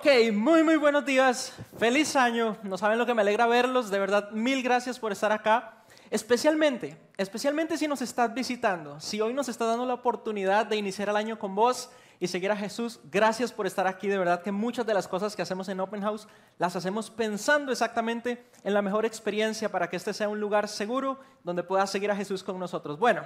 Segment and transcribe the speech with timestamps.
[0.00, 3.98] Ok, muy muy buenos días, feliz año, no saben lo que me alegra verlos, de
[3.98, 9.50] verdad mil gracias por estar acá, especialmente, especialmente si nos estás visitando, si hoy nos
[9.50, 13.52] está dando la oportunidad de iniciar el año con vos y seguir a Jesús, gracias
[13.52, 16.26] por estar aquí, de verdad que muchas de las cosas que hacemos en Open House
[16.56, 21.20] las hacemos pensando exactamente en la mejor experiencia para que este sea un lugar seguro
[21.44, 22.98] donde puedas seguir a Jesús con nosotros.
[22.98, 23.20] Bueno.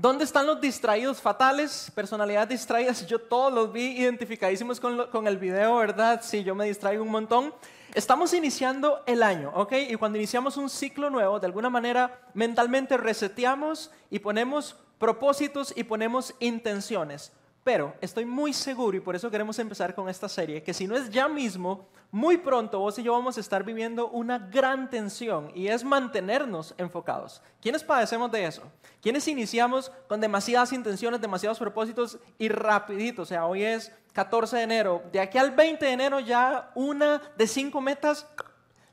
[0.00, 1.90] ¿Dónde están los distraídos fatales?
[1.92, 3.04] Personalidades distraídas.
[3.08, 6.20] Yo todos los vi identificadísimos con, el video, ¿verdad?
[6.22, 7.52] Sí, yo me distraigo un montón.
[7.92, 9.72] Estamos iniciando el año, ¿ok?
[9.90, 15.82] Y cuando iniciamos un ciclo nuevo, de alguna manera mentalmente reseteamos y ponemos propósitos y
[15.82, 17.32] ponemos intenciones.
[17.68, 20.96] Pero estoy muy seguro, y por eso queremos empezar con esta serie, que si no
[20.96, 25.52] es ya mismo, muy pronto vos y yo vamos a estar viviendo una gran tensión
[25.54, 27.42] y es mantenernos enfocados.
[27.60, 28.62] ¿Quiénes padecemos de eso?
[29.02, 33.20] ¿Quiénes iniciamos con demasiadas intenciones, demasiados propósitos y rapidito?
[33.20, 37.20] O sea, hoy es 14 de enero, de aquí al 20 de enero ya una
[37.36, 38.26] de cinco metas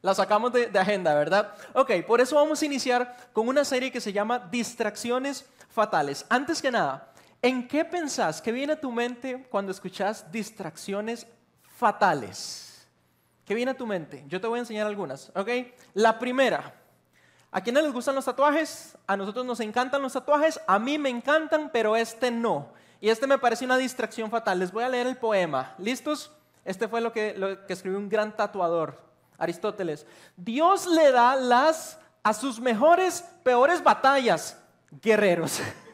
[0.02, 1.54] la sacamos de, de agenda, ¿verdad?
[1.72, 6.26] Ok, por eso vamos a iniciar con una serie que se llama Distracciones Fatales.
[6.28, 7.15] Antes que nada,
[7.46, 8.42] ¿En qué pensás?
[8.42, 11.28] ¿Qué viene a tu mente cuando escuchas distracciones
[11.78, 12.88] fatales?
[13.46, 14.24] ¿Qué viene a tu mente?
[14.28, 15.50] Yo te voy a enseñar algunas, ¿ok?
[15.94, 16.74] La primera,
[17.52, 18.98] ¿a quiénes les gustan los tatuajes?
[19.06, 22.70] A nosotros nos encantan los tatuajes, a mí me encantan, pero este no.
[23.00, 24.58] Y este me parece una distracción fatal.
[24.58, 25.76] Les voy a leer el poema.
[25.78, 26.32] ¿Listos?
[26.64, 29.00] Este fue lo que, lo que escribió un gran tatuador,
[29.38, 30.08] Aristóteles.
[30.36, 35.62] Dios le da las a sus mejores, peores batallas, guerreros.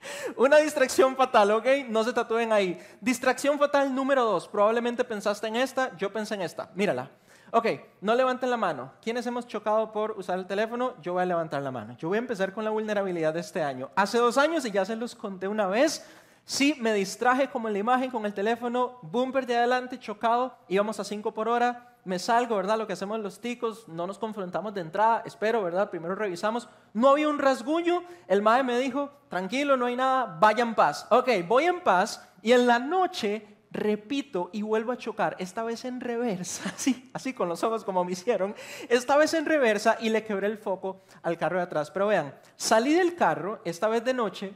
[0.36, 1.66] Una distracción fatal, ¿ok?
[1.88, 2.78] No se tatúen ahí.
[3.00, 4.48] Distracción fatal número dos.
[4.48, 6.70] Probablemente pensaste en esta, yo pensé en esta.
[6.74, 7.10] Mírala.
[7.50, 7.66] Ok,
[8.02, 8.92] no levanten la mano.
[9.00, 10.94] ¿Quiénes hemos chocado por usar el teléfono?
[11.00, 11.96] Yo voy a levantar la mano.
[11.98, 13.90] Yo voy a empezar con la vulnerabilidad de este año.
[13.96, 16.06] Hace dos años, y ya se los conté una vez,
[16.44, 21.00] sí me distraje como en la imagen con el teléfono, bumper de adelante, chocado, íbamos
[21.00, 22.78] a 5 por hora, me salgo, ¿verdad?
[22.78, 25.90] Lo que hacemos los ticos, no nos confrontamos de entrada, espero, ¿verdad?
[25.90, 26.68] Primero revisamos.
[26.94, 31.06] No había un rasguño, el madre me dijo, tranquilo, no hay nada, vaya en paz.
[31.10, 35.84] Ok, voy en paz y en la noche repito y vuelvo a chocar, esta vez
[35.84, 38.54] en reversa, así, así con los ojos como me hicieron,
[38.88, 41.90] esta vez en reversa y le quebré el foco al carro de atrás.
[41.90, 44.54] Pero vean, salí del carro, esta vez de noche,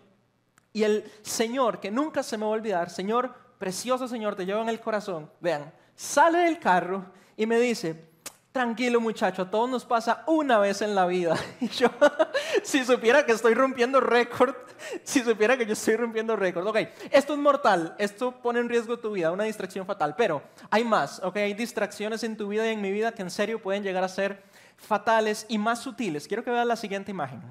[0.73, 4.62] y el Señor, que nunca se me va a olvidar, Señor, precioso Señor, te llevo
[4.62, 7.05] en el corazón, vean, sale del carro
[7.37, 8.12] y me dice,
[8.53, 11.37] tranquilo muchacho, a todos nos pasa una vez en la vida.
[11.60, 11.88] Y yo,
[12.62, 14.54] si supiera que estoy rompiendo récord,
[15.04, 16.76] si supiera que yo estoy rompiendo récord, ok,
[17.10, 21.20] esto es mortal, esto pone en riesgo tu vida, una distracción fatal, pero hay más,
[21.25, 24.04] ok, hay distracciones en tu vida y en mi vida que en serio pueden llegar
[24.04, 24.43] a ser
[24.76, 26.28] fatales y más sutiles.
[26.28, 27.43] Quiero que veas la siguiente imagen.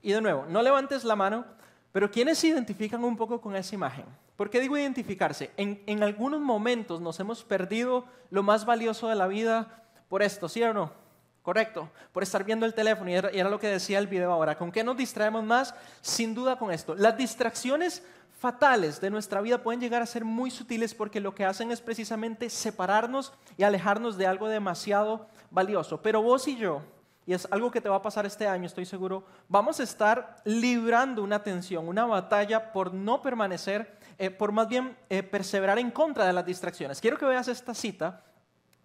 [0.00, 1.44] Y de nuevo, no levantes la mano,
[1.92, 4.04] pero ¿quiénes se identifican un poco con esa imagen?
[4.36, 5.50] ¿Por qué digo identificarse?
[5.56, 10.62] En, algunos momentos nos hemos perdido lo más valioso de la vida por esto, ¿sí
[10.62, 10.92] o no?
[11.42, 14.58] Correcto, por estar viendo el teléfono, era, y era, lo que decía el video ahora.
[14.58, 15.74] ¿Con qué nos distraemos más?
[16.02, 16.94] Sin duda con esto.
[16.94, 18.02] Las distracciones
[18.38, 21.80] fatales de nuestra vida pueden llegar a ser muy sutiles porque lo que hacen es
[21.80, 26.00] precisamente separarnos y alejarnos de algo demasiado valioso.
[26.02, 26.82] Pero vos y yo,
[27.28, 30.36] y es algo que te va a pasar este año, estoy seguro, vamos a estar
[30.46, 35.90] librando una tensión, una batalla por no permanecer, eh, por más bien eh, perseverar en
[35.90, 37.02] contra de las distracciones.
[37.02, 38.24] Quiero que veas esta cita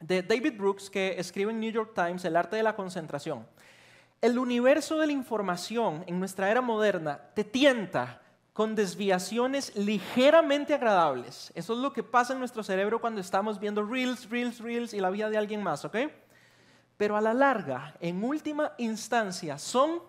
[0.01, 3.47] de David Brooks que escribe en New York Times, El arte de la concentración.
[4.19, 11.53] El universo de la información en nuestra era moderna te tienta con desviaciones ligeramente agradables.
[11.55, 14.99] Eso es lo que pasa en nuestro cerebro cuando estamos viendo reels, reels, reels y
[14.99, 15.95] la vida de alguien más, ¿ok?
[17.03, 20.01] Pero a la larga, en última instancia, son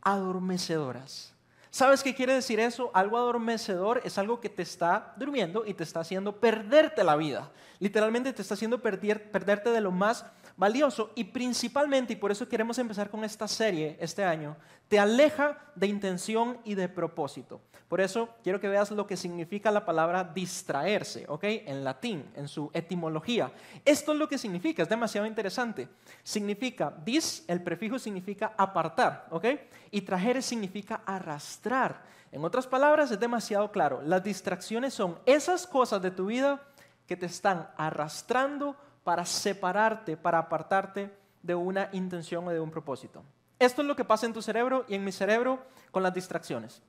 [0.00, 1.34] adormecedoras.
[1.70, 2.92] ¿Sabes qué quiere decir eso?
[2.94, 7.50] Algo adormecedor es algo que te está durmiendo y te está haciendo perderte la vida.
[7.80, 10.24] Literalmente te está haciendo perderte de lo más
[10.56, 14.56] valioso y principalmente, y por eso queremos empezar con esta serie este año,
[14.88, 17.60] te aleja de intención y de propósito.
[17.88, 21.44] Por eso quiero que veas lo que significa la palabra distraerse, ¿ok?
[21.44, 23.52] En latín, en su etimología.
[23.84, 25.88] Esto es lo que significa, es demasiado interesante.
[26.22, 29.44] Significa, dis, el prefijo significa apartar, ¿ok?
[29.90, 32.02] Y trajer significa arrastrar.
[32.32, 34.02] En otras palabras, es demasiado claro.
[34.02, 36.60] Las distracciones son esas cosas de tu vida
[37.06, 38.76] que te están arrastrando
[39.06, 43.22] para separarte, para apartarte de una intención o de un propósito.
[43.56, 45.60] Esto es lo que pasa en tu cerebro y en mi cerebro
[45.92, 46.82] con las distracciones.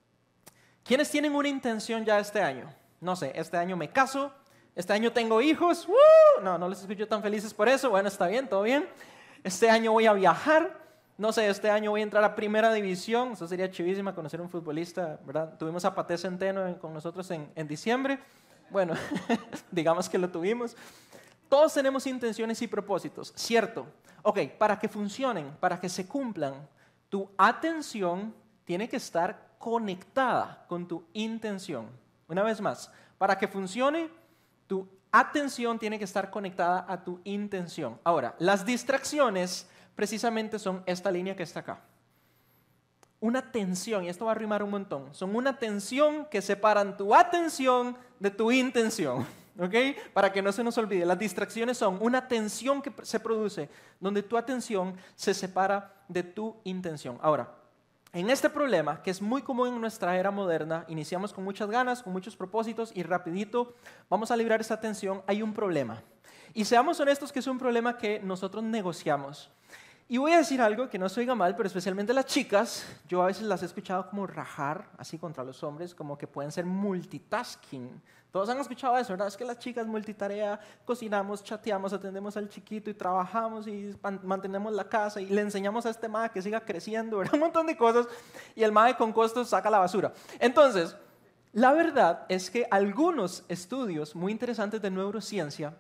[0.83, 2.73] ¿Quiénes tienen una intención ya este año?
[3.01, 4.31] No sé, este año me caso,
[4.75, 5.87] este año tengo hijos,
[6.41, 8.89] no, no les escucho tan felices por eso, bueno, está bien, todo bien.
[9.43, 10.75] Este año voy a viajar,
[11.19, 14.49] no sé, este año voy a entrar a primera división, eso sería chivísima conocer un
[14.49, 15.55] futbolista, ¿verdad?
[15.59, 18.17] Tuvimos a Paté Centeno con nosotros en diciembre,
[18.71, 18.95] Bueno,
[19.71, 20.75] digamos que lo tuvimos.
[21.49, 23.85] Todos tenemos intenciones y propósitos, ¿cierto?
[24.23, 26.67] Ok, para que funcionen, para que se cumplan,
[27.09, 28.33] tu atención
[28.65, 31.87] tiene que estar conectada con tu intención.
[32.27, 34.09] Una vez más, para que funcione,
[34.67, 37.99] tu atención tiene que estar conectada a tu intención.
[38.03, 41.81] Ahora, las distracciones precisamente son esta línea que está acá.
[43.19, 47.15] Una tensión, y esto va a rimar un montón, son una tensión que separan tu
[47.15, 49.25] atención de tu intención.
[49.59, 49.73] ¿Ok?
[50.13, 53.69] Para que no se nos olvide, las distracciones son una tensión que se produce
[53.99, 57.17] donde tu atención se separa de tu intención.
[57.21, 57.53] Ahora,
[58.13, 62.01] en este problema, que es muy común en nuestra era moderna, iniciamos con muchas ganas,
[62.01, 63.75] con muchos propósitos y rapidito
[64.09, 66.01] vamos a librar esta tensión, hay un problema.
[66.53, 69.51] Y seamos honestos que es un problema que nosotros negociamos.
[70.09, 73.21] Y voy a decir algo que no se oiga mal, pero especialmente las chicas, yo
[73.21, 76.63] a veces las he escuchado como rajar así contra los hombres, como que pueden ser
[76.63, 78.01] multitasking.
[78.31, 79.27] Todos han escuchado eso, ¿verdad?
[79.27, 83.93] Es que las chicas multitarea, cocinamos, chateamos, atendemos al chiquito y trabajamos y
[84.23, 87.33] mantenemos la casa y le enseñamos a este madre que siga creciendo, ¿verdad?
[87.35, 88.07] Un montón de cosas
[88.55, 90.13] y el madre con costos saca la basura.
[90.39, 90.95] Entonces,
[91.51, 95.73] la verdad es que algunos estudios muy interesantes de neurociencia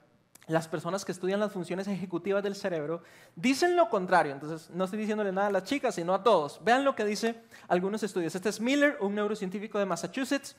[0.47, 3.03] las personas que estudian las funciones ejecutivas del cerebro
[3.35, 4.31] dicen lo contrario.
[4.31, 6.63] Entonces, no estoy diciéndole nada a las chicas, sino a todos.
[6.63, 8.33] Vean lo que dice algunos estudios.
[8.33, 10.55] Este es Miller, un neurocientífico de Massachusetts.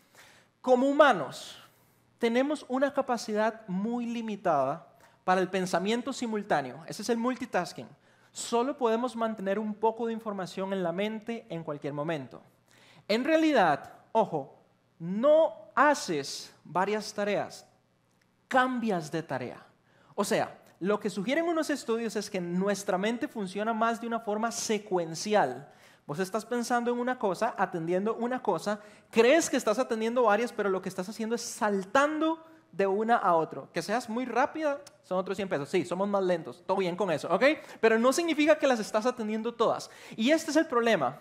[0.61, 1.57] Como humanos,
[2.19, 4.87] tenemos una capacidad muy limitada
[5.25, 6.85] para el pensamiento simultáneo.
[6.87, 7.89] Ese es el multitasking.
[8.31, 12.43] Solo podemos mantener un poco de información en la mente en cualquier momento.
[13.09, 14.59] En realidad, ojo,
[14.99, 17.67] no haces varias tareas,
[18.49, 19.68] cambias de tarea.
[20.21, 24.19] O sea, lo que sugieren unos estudios es que nuestra mente funciona más de una
[24.19, 25.69] forma secuencial.
[26.09, 28.81] Vos estás pensando en una cosa, atendiendo una cosa,
[29.13, 33.37] crees que estás atendiendo varias, pero lo que estás haciendo es saltando de una a
[33.37, 33.63] otra.
[33.73, 35.69] Que seas muy rápida, son otros 100 pesos.
[35.69, 37.45] Sí, somos más lentos, todo bien con eso, ¿ok?
[37.81, 39.89] Pero no significa que las estás atendiendo todas.
[40.17, 41.21] Y este es el problema.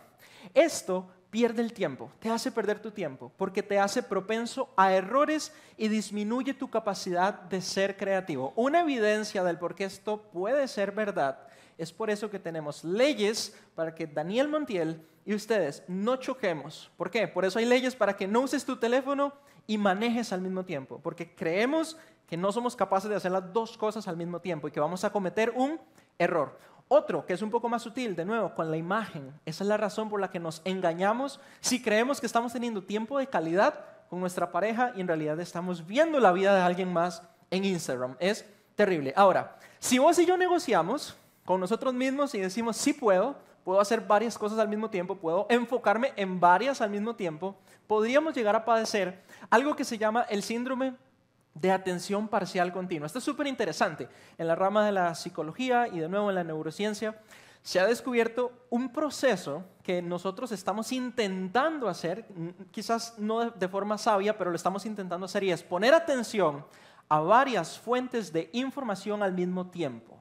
[0.56, 5.54] Esto pierde el tiempo, te hace perder tu tiempo, porque te hace propenso a errores
[5.78, 8.54] y disminuye tu capacidad de ser creativo.
[8.56, 11.48] Una evidencia del por qué esto puede ser verdad
[11.78, 16.92] es por eso que tenemos leyes para que Daniel Montiel y ustedes no choquemos.
[16.98, 17.28] ¿Por qué?
[17.28, 19.34] Por eso hay leyes para que no uses tu teléfono
[19.68, 23.78] y manejes al mismo tiempo, porque creemos que no somos capaces de hacer las dos
[23.78, 25.80] cosas al mismo tiempo y que vamos a cometer un
[26.18, 26.58] error.
[26.90, 29.34] Otro, que es un poco más sutil, de nuevo, con la imagen.
[29.46, 33.20] Esa es la razón por la que nos engañamos si creemos que estamos teniendo tiempo
[33.20, 37.22] de calidad con nuestra pareja y en realidad estamos viendo la vida de alguien más
[37.52, 38.16] en Instagram.
[38.20, 38.46] Es
[38.76, 39.14] terrible.
[39.18, 43.36] Ahora, si vos y yo negociamos con nosotros mismos y decimos, sí puedo,
[43.66, 48.34] puedo hacer varias cosas al mismo tiempo, puedo enfocarme en varias al mismo tiempo, podríamos
[48.34, 50.94] llegar a padecer algo que se llama el síndrome
[51.60, 53.08] de atención parcial continua.
[53.08, 54.08] Esto es súper interesante.
[54.38, 57.20] En la rama de la psicología y de nuevo en la neurociencia
[57.62, 62.26] se ha descubierto un proceso que nosotros estamos intentando hacer,
[62.72, 66.66] quizás no de forma sabia, pero lo estamos intentando hacer y es poner atención
[67.10, 70.18] a varias fuentes de información al mismo tiempo,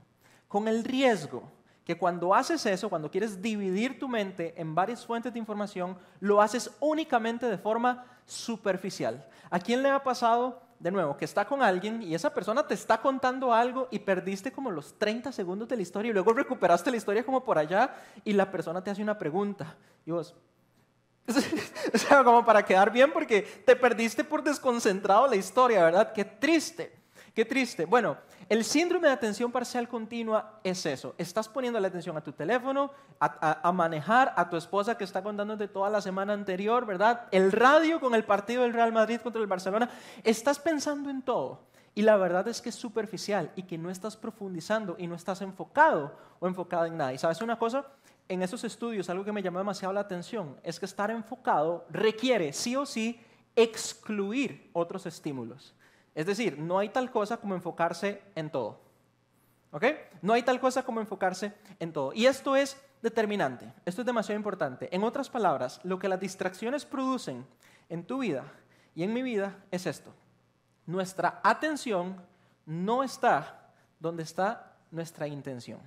[0.49, 1.53] con el riesgo
[1.85, 6.43] que cuando haces eso, cuando quieres dividir tu mente en varias fuentes de información, lo
[6.43, 9.25] haces únicamente de forma superficial.
[9.51, 12.75] ¿A quién le ha pasado de nuevo, que está con alguien y esa persona te
[12.75, 16.91] está contando algo y perdiste como los 30 segundos de la historia y luego recuperaste
[16.91, 20.35] la historia como por allá y la persona te hace una pregunta y vos,
[21.95, 26.13] o sea, como para quedar bien porque te perdiste por desconcentrado la historia, ¿verdad?
[26.13, 26.97] Qué triste.
[27.35, 27.85] Qué triste.
[27.85, 28.17] Bueno,
[28.49, 31.15] el síndrome de atención parcial continua es eso.
[31.19, 35.67] Estás poniendo la atención a tu teléfono, a, manejar, a tu esposa que está contándote
[35.67, 37.27] toda la semana anterior, ¿verdad?
[37.33, 39.91] El radio con el partido del Real Madrid contra el Barcelona.
[40.23, 41.61] Estás pensando en todo.
[41.97, 45.41] Y la verdad es que es superficial y que no estás profundizando y no estás
[45.41, 47.15] enfocado o enfocada en nada.
[47.15, 47.87] Y sabes una cosa,
[48.29, 52.53] en esos estudios algo que me llamó demasiado la atención es que estar enfocado requiere
[52.53, 53.19] sí o sí
[53.57, 55.75] excluir otros estímulos.
[56.17, 58.81] Es decir, no hay tal cosa como enfocarse en todo.
[59.71, 59.85] ¿Ok?
[60.23, 62.15] No hay tal cosa como enfocarse en todo.
[62.15, 64.89] Y esto es determinante, esto es demasiado importante.
[64.97, 67.47] En otras palabras, lo que las distracciones producen
[67.91, 68.45] en tu vida
[68.95, 70.15] y en mi vida es esto.
[70.87, 72.17] Nuestra atención
[72.65, 73.69] no está
[74.01, 75.81] donde está nuestra intención.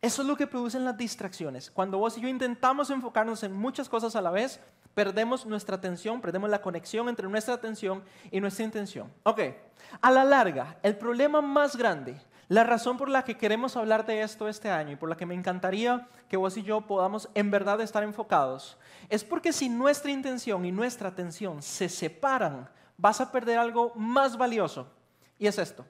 [0.00, 1.70] Eso es lo que producen las distracciones.
[1.70, 4.60] Cuando vos y yo intentamos enfocarnos en muchas cosas a la vez,
[4.94, 9.12] perdemos nuestra atención, perdemos la conexión entre nuestra atención y nuestra intención.
[9.22, 9.40] Ok,
[10.00, 14.22] a la larga, el problema más grande, la razón por la que queremos hablar de
[14.22, 17.50] esto este año y por la que me encantaría que vos y yo podamos en
[17.50, 18.76] verdad estar enfocados,
[19.08, 24.36] es porque si nuestra intención y nuestra atención se separan vas a perder algo más
[24.36, 24.86] valioso.
[25.38, 25.86] Y es esto,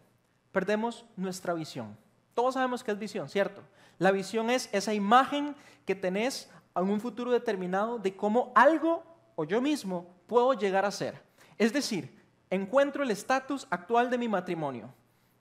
[0.53, 1.97] perdemos nuestra visión.
[2.35, 3.63] Todos sabemos que es visión, ¿cierto?
[3.99, 9.03] La visión es esa imagen que tenés en un futuro determinado de cómo algo
[9.35, 11.23] o yo mismo puedo llegar a ser.
[11.59, 14.93] Es decir, encuentro el estatus actual de mi matrimonio.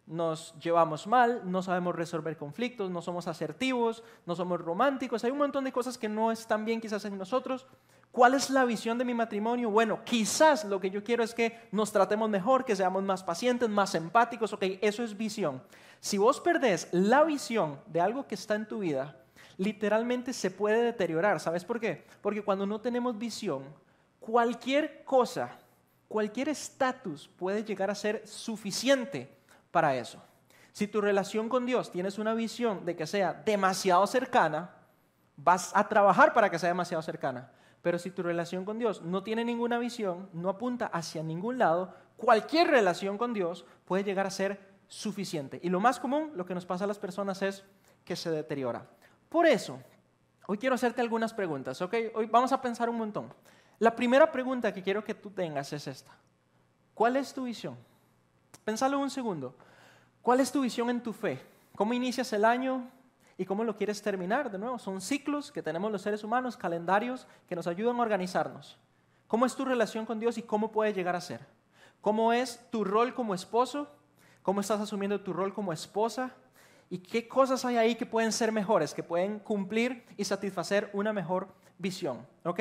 [0.06, 5.38] Nos llevamos mal, no sabemos resolver conflictos, no somos asertivos, no somos románticos, hay un
[5.38, 7.68] montón de cosas que no están bien quizás en nosotros.
[8.12, 9.70] ¿Cuál es la visión de mi matrimonio?
[9.70, 13.70] Bueno, quizás lo que yo quiero es que nos tratemos mejor, que seamos más pacientes,
[13.70, 15.62] más empáticos, ok, eso es visión.
[16.00, 19.16] Si vos perdés la visión de algo que está en tu vida,
[19.60, 21.40] literalmente se puede deteriorar.
[21.40, 22.06] ¿Sabes por qué?
[22.22, 23.64] Porque cuando no tenemos visión,
[24.20, 25.60] cualquier cosa,
[26.08, 29.30] cualquier estatus puede llegar a ser suficiente
[29.70, 30.24] para eso.
[30.72, 34.72] Si tu relación con Dios tienes una visión de que sea demasiado cercana,
[35.36, 37.52] vas a trabajar para que sea demasiado cercana.
[37.82, 41.94] Pero si tu relación con Dios no tiene ninguna visión, no apunta hacia ningún lado,
[42.16, 45.60] cualquier relación con Dios puede llegar a ser suficiente.
[45.62, 47.66] Y lo más común, lo que nos pasa a las personas es
[48.06, 48.88] que se deteriora.
[49.30, 49.80] Por eso,
[50.48, 51.94] hoy quiero hacerte algunas preguntas, ¿ok?
[52.16, 53.32] Hoy vamos a pensar un montón.
[53.78, 56.12] La primera pregunta que quiero que tú tengas es esta.
[56.96, 57.78] ¿Cuál es tu visión?
[58.66, 59.56] Pensalo un segundo.
[60.22, 61.40] ¿Cuál es tu visión en tu fe?
[61.76, 62.90] ¿Cómo inicias el año
[63.38, 64.52] y cómo lo quieres terminar?
[64.52, 68.78] De nuevo, son ciclos que tenemos los seres humanos, calendarios que nos ayudan a organizarnos.
[69.28, 71.46] ¿Cómo es tu relación con Dios y cómo puede llegar a ser?
[72.02, 73.88] ¿Cómo es tu rol como esposo?
[74.42, 76.34] ¿Cómo estás asumiendo tu rol como esposa?
[76.90, 81.14] Y qué cosas hay ahí que pueden ser mejores, que pueden cumplir y satisfacer una
[81.14, 82.26] mejor visión.
[82.44, 82.60] ¿Ok?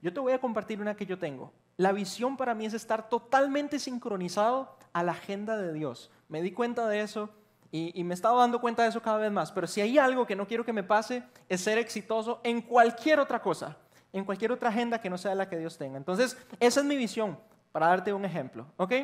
[0.00, 1.52] Yo te voy a compartir una que yo tengo.
[1.76, 6.10] La visión para mí es estar totalmente sincronizado a la agenda de Dios.
[6.28, 7.30] Me di cuenta de eso
[7.70, 9.52] y, me he estado dando cuenta de eso cada vez más.
[9.52, 13.20] Pero si hay algo que no quiero que me pase, es ser exitoso en cualquier
[13.20, 13.76] otra cosa,
[14.12, 15.98] en cualquier otra agenda que no sea la que Dios tenga.
[15.98, 17.38] Entonces, esa es mi visión,
[17.70, 18.66] para darte un ejemplo.
[18.76, 18.94] ¿Ok?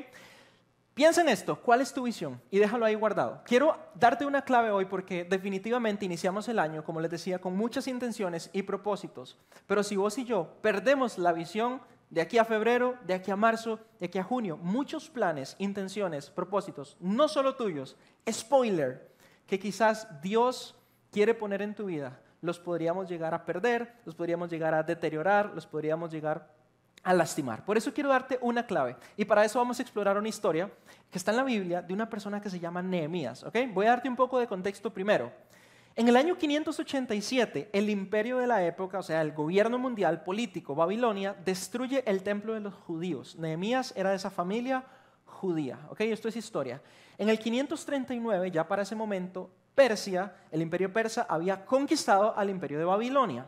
[0.94, 2.40] Piensa en esto, ¿cuál es tu visión?
[2.52, 3.42] Y déjalo ahí guardado.
[3.44, 7.88] Quiero darte una clave hoy porque definitivamente iniciamos el año, como les decía, con muchas
[7.88, 9.36] intenciones y propósitos.
[9.66, 13.36] Pero si vos y yo perdemos la visión de aquí a febrero, de aquí a
[13.36, 17.96] marzo, de aquí a junio, muchos planes, intenciones, propósitos, no solo tuyos,
[18.30, 19.10] spoiler,
[19.48, 20.76] que quizás Dios
[21.10, 25.50] quiere poner en tu vida, los podríamos llegar a perder, los podríamos llegar a deteriorar,
[25.56, 26.53] los podríamos llegar
[27.04, 27.64] a lastimar.
[27.64, 28.96] Por eso quiero darte una clave.
[29.16, 30.70] Y para eso vamos a explorar una historia
[31.10, 33.44] que está en la Biblia de una persona que se llama Nehemías.
[33.44, 33.66] ¿okay?
[33.66, 35.30] Voy a darte un poco de contexto primero.
[35.96, 40.74] En el año 587, el imperio de la época, o sea, el gobierno mundial político,
[40.74, 43.36] Babilonia, destruye el templo de los judíos.
[43.36, 44.82] Nehemías era de esa familia
[45.24, 45.78] judía.
[45.90, 46.10] ¿okay?
[46.10, 46.82] Esto es historia.
[47.16, 52.78] En el 539, ya para ese momento, Persia, el imperio persa, había conquistado al imperio
[52.78, 53.46] de Babilonia.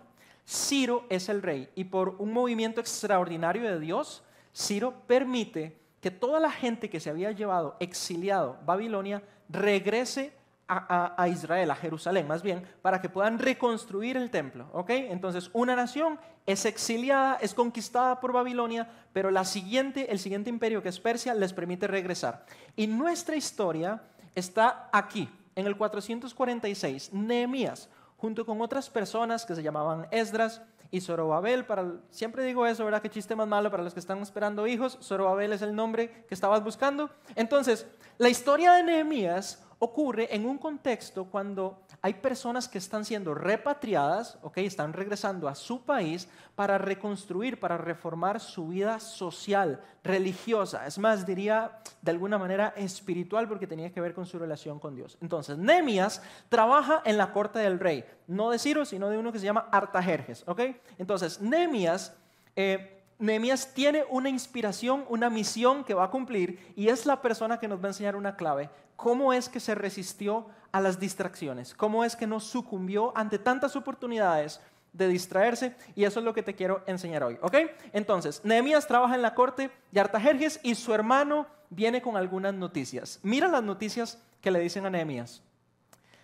[0.49, 4.23] Ciro es el rey y por un movimiento extraordinario de Dios,
[4.55, 10.33] Ciro permite que toda la gente que se había llevado exiliado Babilonia regrese
[10.69, 14.69] a, Israel, a Jerusalén más bien, para que puedan reconstruir el templo.
[14.73, 14.91] ¿ok?
[14.91, 20.83] Entonces, una nación es exiliada, es conquistada por Babilonia, pero la siguiente, el siguiente imperio
[20.83, 22.47] que es Persia les permite regresar.
[22.75, 24.03] Y nuestra historia
[24.35, 27.13] está aquí, en el 446.
[27.13, 31.65] Nehemías, junto con otras personas que se llamaban Esdras y Zorobabel.
[31.65, 33.03] Para, siempre digo eso, ¿verdad?
[33.03, 34.99] Qué chiste más malo para los que están esperando hijos.
[35.03, 37.11] Zorobabel es el nombre que estabas buscando.
[37.35, 37.87] Entonces,
[38.19, 44.39] la historia de Nehemías ocurre en un contexto cuando hay personas que están siendo repatriadas,
[44.43, 44.59] ¿ok?
[44.59, 50.87] están regresando a su país para reconstruir, para reformar su vida social, religiosa.
[50.87, 54.95] Es más, diría de alguna manera espiritual porque tenía que ver con su relación con
[54.95, 55.19] Dios.
[55.21, 59.39] Entonces, Nehemías trabaja en la corte del rey, no de Ciro, sino de uno que
[59.39, 60.45] se llama Artajerjes.
[60.47, 60.61] ¿ok?
[60.99, 62.17] Entonces, Nehemías...
[62.55, 67.59] Eh, Nehemías tiene una inspiración, una misión que va a cumplir y es la persona
[67.59, 68.69] que nos va a enseñar una clave.
[68.97, 71.75] ¿Cómo es que se resistió a las distracciones?
[71.75, 74.61] ¿Cómo es que no sucumbió ante tantas oportunidades
[74.93, 75.75] de distraerse?
[75.95, 77.57] Y eso es lo que te quiero enseñar hoy, ¿ok?
[77.93, 83.19] Entonces, Nehemías trabaja en la corte de Artajerjes y su hermano viene con algunas noticias.
[83.23, 85.43] Mira las noticias que le dicen a Nehemías.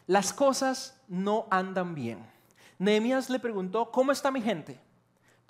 [0.07, 2.27] Las cosas no andan bien.
[2.79, 4.79] Nehemías le preguntó, ¿cómo está mi gente?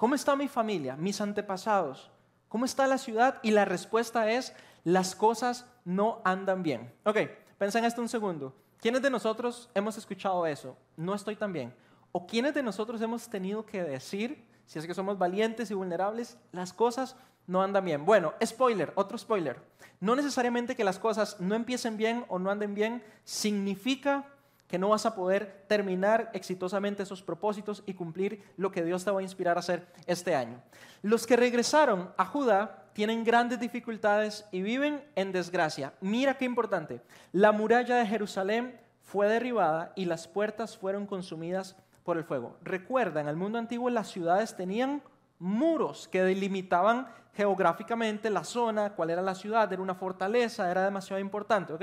[0.02, 2.10] ¿Cómo está mi familia, mis antepasados?
[2.48, 3.38] ¿Cómo está la ciudad?
[3.40, 6.92] Y la respuesta es, las cosas no andan bien.
[7.04, 7.18] Ok,
[7.56, 8.52] piensa en esto un segundo.
[8.80, 10.76] ¿Quiénes de nosotros hemos escuchado eso?
[10.96, 11.72] No estoy tan bien.
[12.10, 16.36] ¿O quiénes de nosotros hemos tenido que decir, si es que somos valientes y vulnerables,
[16.50, 17.14] las cosas
[17.46, 18.04] no andan bien?
[18.04, 19.62] Bueno, spoiler, otro spoiler.
[20.00, 24.26] No necesariamente que las cosas no empiecen bien o no anden bien significa
[24.72, 29.10] que no vas a poder terminar exitosamente esos propósitos y cumplir lo que Dios te
[29.10, 30.62] va a inspirar a hacer este año.
[31.02, 35.92] Los que regresaron a Judá tienen grandes dificultades y viven en desgracia.
[36.00, 37.02] Mira qué importante.
[37.32, 42.56] La muralla de Jerusalén fue derribada y las puertas fueron consumidas por el fuego.
[42.62, 45.02] Recuerda, en el mundo antiguo las ciudades tenían
[45.38, 51.20] muros que delimitaban geográficamente la zona, cuál era la ciudad, era una fortaleza, era demasiado
[51.20, 51.74] importante.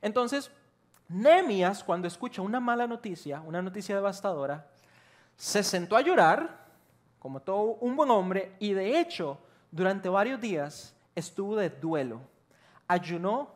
[0.00, 0.50] Entonces,
[1.08, 4.66] Nehemías, cuando escucha una mala noticia, una noticia devastadora,
[5.36, 6.66] se sentó a llorar,
[7.18, 9.38] como todo un buen hombre, y de hecho,
[9.70, 12.20] durante varios días estuvo de duelo.
[12.88, 13.50] Ayunó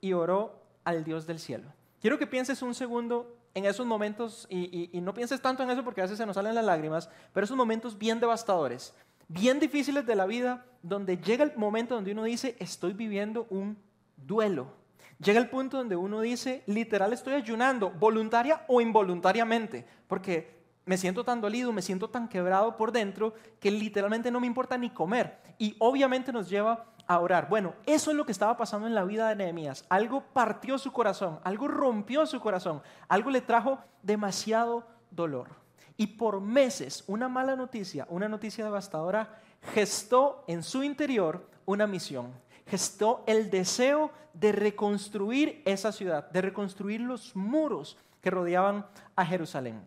[0.00, 1.68] y oró al Dios del cielo.
[2.00, 6.00] Quiero que pienses un segundo en esos momentos, y, no pienses tanto en eso porque
[6.00, 8.94] a veces se nos salen las lágrimas, pero esos momentos bien devastadores,
[9.28, 13.78] bien difíciles de la vida, donde llega el momento donde uno dice, estoy viviendo un
[14.16, 14.83] duelo.
[15.18, 21.24] Llega el punto donde uno dice, literal estoy ayunando, voluntaria o involuntariamente, porque me siento
[21.24, 25.40] tan dolido, me siento tan quebrado por dentro que literalmente no me importa ni comer.
[25.58, 27.48] Y obviamente nos lleva a orar.
[27.48, 29.84] Bueno, eso es lo que estaba pasando en la vida de Nehemías.
[29.88, 35.48] Algo partió su corazón, algo rompió su corazón, algo le trajo demasiado dolor.
[35.96, 39.40] Y por meses, una mala noticia, una noticia devastadora,
[39.74, 42.32] gestó en su interior una misión.
[42.66, 48.86] Gestó el deseo de reconstruir esa ciudad, de reconstruir los muros que rodeaban
[49.16, 49.82] a Jerusalén.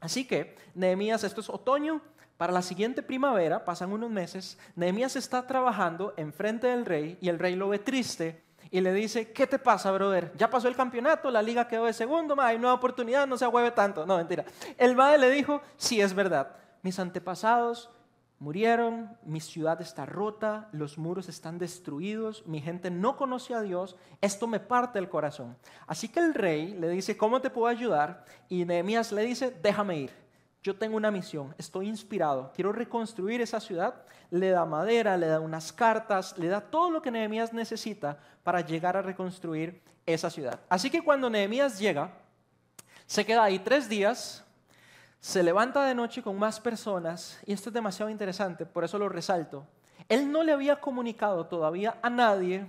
[0.00, 2.00] Así que, Nehemías, esto es otoño,
[2.36, 7.38] para la siguiente primavera, pasan unos meses, Nehemías está trabajando enfrente del rey y el
[7.38, 10.32] rey lo ve triste y le dice, ¿qué te pasa, brother?
[10.36, 13.70] Ya pasó el campeonato, la liga quedó de segundo, hay nueva oportunidad, no se ahueve
[13.70, 14.04] tanto.
[14.04, 14.44] No, mentira.
[14.76, 17.88] El madre le dijo, sí, es verdad, mis antepasados
[18.38, 23.96] murieron, mi ciudad está rota, los muros están destruidos, mi gente no conoce a Dios,
[24.20, 25.56] esto me parte el corazón.
[25.86, 28.24] Así que el rey le dice, ¿cómo te puedo ayudar?
[28.48, 30.24] Y Nehemías le dice, déjame ir.
[30.62, 34.02] Yo tengo una misión, estoy inspirado, quiero reconstruir esa ciudad.
[34.30, 38.62] Le da madera, le da unas cartas, le da todo lo que Nehemías necesita para
[38.62, 40.60] llegar a reconstruir esa ciudad.
[40.68, 42.12] Así que cuando Nehemías llega,
[43.06, 44.43] se queda ahí tres días,
[45.24, 49.08] se levanta de noche con más personas, y esto es demasiado interesante, por eso lo
[49.08, 49.66] resalto.
[50.06, 52.66] Él no le había comunicado todavía a nadie,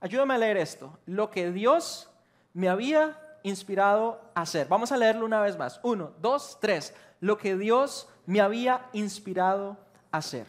[0.00, 2.08] ayúdame a leer esto, lo que Dios
[2.54, 4.68] me había inspirado a hacer.
[4.68, 5.80] Vamos a leerlo una vez más.
[5.82, 6.94] Uno, dos, tres.
[7.20, 9.76] Lo que Dios me había inspirado
[10.10, 10.46] a hacer.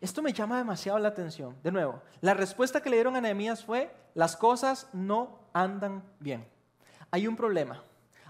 [0.00, 1.56] Esto me llama demasiado la atención.
[1.64, 6.46] De nuevo, la respuesta que le dieron a Nehemías fue, las cosas no andan bien.
[7.10, 7.82] Hay un problema.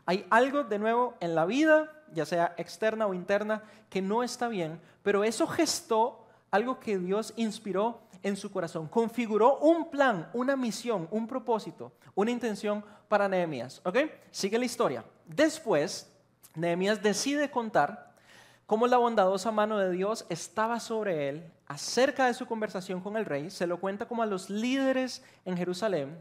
[0.07, 4.49] Hay algo de nuevo en la vida ya sea externa o interna, que no está
[4.49, 8.89] bien, pero eso gestó algo que Dios inspiró en su corazón.
[8.89, 13.81] Configuró un plan, una misión, un propósito, una intención para Nehemías.
[13.85, 13.99] ¿Ok?
[14.31, 15.05] Sigue la historia.
[15.27, 16.11] Después,
[16.55, 18.15] Nehemías decide contar
[18.67, 23.25] cómo la bondadosa mano de Dios estaba sobre él acerca de su conversación con el
[23.25, 23.51] rey.
[23.51, 26.19] Se lo cuenta como a los líderes en Jerusalén.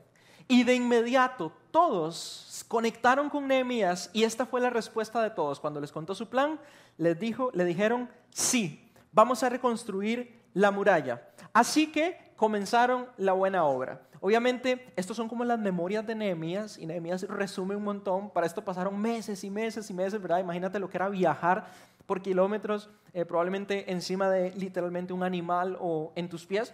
[0.47, 5.59] Y de inmediato todos conectaron con Nehemías y esta fue la respuesta de todos.
[5.59, 6.59] Cuando les contó su plan,
[6.97, 11.27] les dijo, le dijeron, sí, vamos a reconstruir la muralla.
[11.53, 14.01] Así que comenzaron la buena obra.
[14.19, 18.29] Obviamente, estos son como las memorias de Nehemías y Nehemías resume un montón.
[18.29, 20.39] Para esto pasaron meses y meses y meses, ¿verdad?
[20.39, 21.65] Imagínate lo que era viajar
[22.05, 26.73] por kilómetros, eh, probablemente encima de literalmente un animal o en tus pies.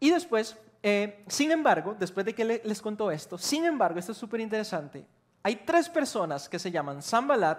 [0.00, 4.18] Y después eh, sin embargo, después de que les contó esto, sin embargo, esto es
[4.18, 5.06] súper interesante,
[5.42, 7.58] hay tres personas que se llaman Sambalat,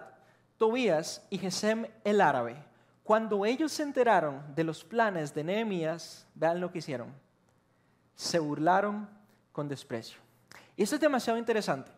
[0.60, 2.56] Tobías y Gesem el árabe.
[3.02, 7.12] Cuando ellos se enteraron de los planes de Nehemías, vean lo que hicieron.
[8.14, 9.10] Se burlaron
[9.52, 10.20] con desprecio.
[10.78, 11.92] Y esto es demasiado interesante.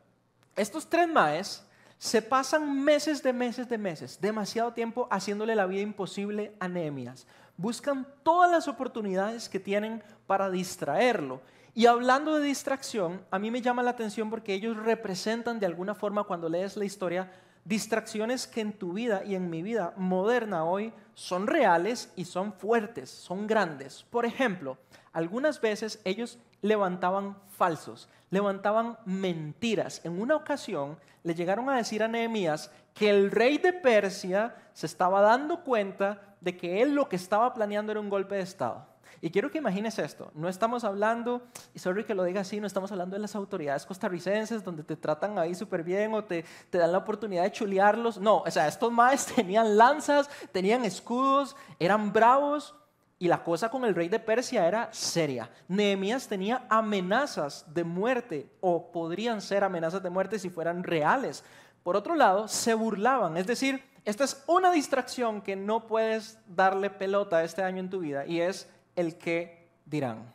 [0.56, 1.62] Estos tres maes
[1.98, 7.28] se pasan meses de meses de meses, demasiado tiempo haciéndole la vida imposible a Nehemías
[7.58, 11.42] buscan todas las oportunidades que tienen para distraerlo.
[11.74, 15.94] Y hablando de distracción, a mí me llama la atención porque ellos representan de alguna
[15.94, 17.32] forma cuando lees la historia
[17.66, 22.54] distracciones que en tu vida y en mi vida moderna hoy son reales y son
[22.54, 24.06] fuertes, son grandes.
[24.10, 24.78] Por ejemplo,
[25.12, 30.00] algunas veces ellos levantaban falsos, levantaban mentiras.
[30.06, 34.86] En una ocasión le llegaron a decir a Nehemías que el rey de Persia se
[34.86, 38.86] estaba dando cuenta de que él lo que estaba planeando era un golpe de Estado.
[39.22, 41.42] Y quiero que imagines esto, no estamos hablando,
[41.74, 44.96] y sorry que lo diga así, no estamos hablando de las autoridades costarricenses donde te
[44.96, 48.20] tratan ahí súper bien o te, te, dan la oportunidad de chulearlos.
[48.20, 52.76] No, o sea, estos más tenían lanzas, tenían escudos, eran bravos
[53.20, 55.50] y la cosa con el rey de Persia era seria.
[55.68, 61.44] Nehemías tenía amenazas de muerte o podrían ser amenazas de muerte si fueran reales.
[61.82, 66.90] Por otro lado, se burlaban, es decir, esta es una distracción que no puedes darle
[66.90, 70.32] pelota este año en tu vida y es el que dirán.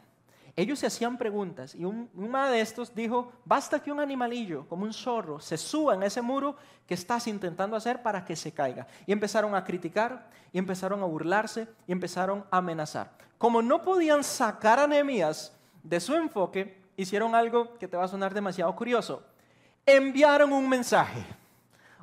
[0.56, 4.84] Ellos se hacían preguntas y un, uno de estos dijo, basta que un animalillo, como
[4.84, 6.54] un zorro, se suba en ese muro
[6.86, 8.86] que estás intentando hacer para que se caiga.
[9.06, 13.16] Y empezaron a criticar, y empezaron a burlarse, y empezaron a amenazar.
[13.38, 18.08] Como no podían sacar a Nehemías de su enfoque, hicieron algo que te va a
[18.08, 19.22] sonar demasiado curioso.
[19.86, 21.24] Enviaron un mensaje.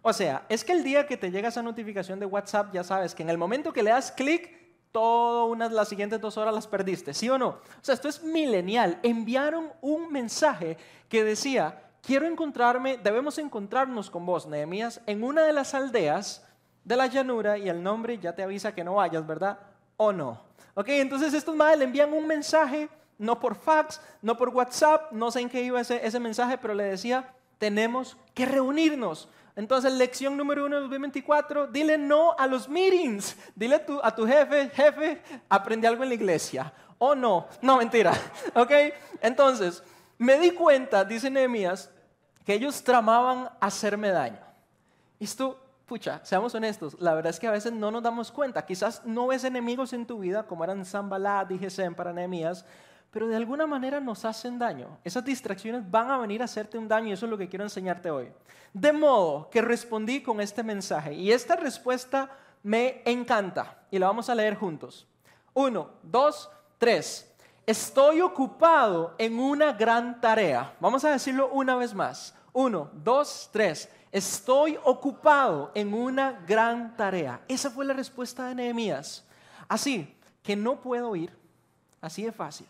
[0.01, 3.13] O sea, es que el día que te llega esa notificación de WhatsApp, ya sabes
[3.13, 4.57] que en el momento que le das clic,
[4.91, 7.49] todas las siguientes dos horas las perdiste, ¿sí o no?
[7.49, 8.99] O sea, esto es milenial.
[9.03, 15.53] Enviaron un mensaje que decía, quiero encontrarme, debemos encontrarnos con vos, Nehemías, en una de
[15.53, 16.45] las aldeas
[16.83, 19.59] de la llanura y el nombre ya te avisa que no vayas, ¿verdad?
[19.97, 20.41] ¿O no?
[20.73, 25.29] Ok, entonces estos madres le envían un mensaje, no por fax, no por WhatsApp, no
[25.29, 29.27] sé en qué iba ese, ese mensaje, pero le decía, tenemos que reunirnos.
[29.55, 33.35] Entonces, lección número uno de 2024, dile no a los meetings.
[33.55, 36.73] Dile a tu jefe, jefe, aprendí algo en la iglesia.
[36.97, 38.13] O no, no, mentira.
[38.55, 38.71] ¿Ok?
[39.21, 39.83] Entonces,
[40.17, 41.89] me di cuenta, dice Nehemías,
[42.45, 44.39] que ellos tramaban hacerme daño.
[45.19, 48.65] Esto, pucha, seamos honestos, la verdad es que a veces no nos damos cuenta.
[48.65, 52.65] Quizás no ves enemigos en tu vida, como eran Zambalá, y Gesem para Nehemías,
[53.11, 54.97] pero de alguna manera nos hacen daño.
[55.03, 57.65] Esas distracciones van a venir a hacerte un daño y eso es lo que quiero
[57.65, 58.31] enseñarte hoy.
[58.73, 62.29] De modo que respondí con este mensaje y esta respuesta
[62.61, 65.07] me encanta y la vamos a leer juntos.
[65.53, 67.31] Uno, dos, tres.
[67.65, 70.75] Estoy ocupado en una gran tarea.
[70.79, 72.35] Vamos a decirlo una vez más.
[72.53, 73.89] Uno, dos, tres.
[74.11, 77.41] Estoy ocupado en una gran tarea.
[77.47, 79.25] Esa fue la respuesta de Nehemías.
[79.67, 81.37] Así que no puedo ir.
[82.01, 82.67] Así de fácil.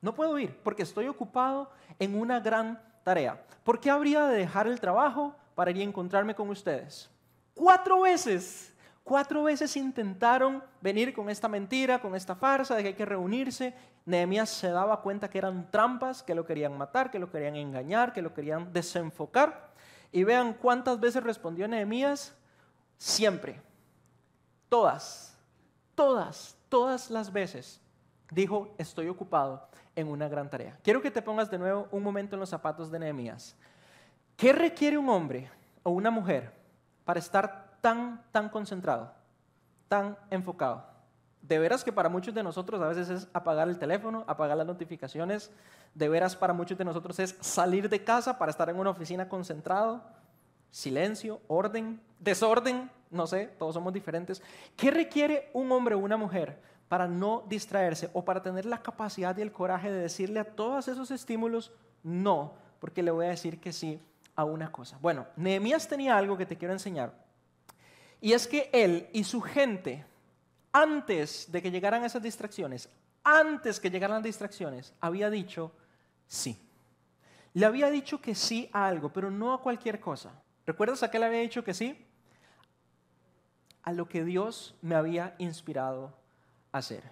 [0.00, 3.42] No puedo ir porque estoy ocupado en una gran tarea.
[3.64, 7.10] ¿Por qué habría de dejar el trabajo para ir a encontrarme con ustedes?
[7.54, 12.94] Cuatro veces, cuatro veces intentaron venir con esta mentira, con esta farsa de que hay
[12.94, 13.74] que reunirse.
[14.04, 18.12] Nehemías se daba cuenta que eran trampas, que lo querían matar, que lo querían engañar,
[18.12, 19.72] que lo querían desenfocar.
[20.12, 22.34] Y vean cuántas veces respondió Nehemías.
[22.96, 23.60] Siempre.
[24.68, 25.36] Todas,
[25.94, 27.80] todas, todas las veces
[28.30, 30.78] dijo, estoy ocupado en una gran tarea.
[30.84, 33.56] Quiero que te pongas de nuevo un momento en los zapatos de Nehemías.
[34.36, 35.50] ¿Qué requiere un hombre
[35.82, 36.52] o una mujer
[37.04, 39.12] para estar tan, tan concentrado,
[39.88, 40.86] tan enfocado?
[41.42, 44.68] De veras que para muchos de nosotros a veces es apagar el teléfono, apagar las
[44.68, 45.50] notificaciones.
[45.94, 49.28] De veras para muchos de nosotros es salir de casa para estar en una oficina
[49.28, 50.04] concentrado.
[50.70, 54.40] Silencio, orden, desorden, no sé, todos somos diferentes.
[54.76, 59.36] ¿Qué requiere un hombre o una mujer para no distraerse o para tener la capacidad
[59.36, 61.72] y el coraje de decirle a todos esos estímulos
[62.02, 64.00] no, porque le voy a decir que sí
[64.34, 64.98] a una cosa.
[65.00, 67.12] Bueno, Nehemías tenía algo que te quiero enseñar.
[68.20, 70.04] Y es que él y su gente,
[70.72, 72.88] antes de que llegaran esas distracciones,
[73.22, 75.72] antes que llegaran las distracciones, había dicho
[76.26, 76.58] sí.
[77.52, 80.32] Le había dicho que sí a algo, pero no a cualquier cosa.
[80.66, 82.06] ¿Recuerdas a qué le había dicho que sí?
[83.82, 86.16] A lo que Dios me había inspirado
[86.72, 87.02] hacer.